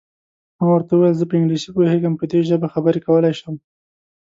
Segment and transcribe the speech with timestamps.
[0.57, 3.55] ما ورته وویل: زه په انګلیسي پوهېږم، په دې ژبه خبرې کولای شم.